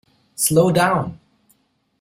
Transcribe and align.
Slow 0.33 0.71
down! 0.71 1.19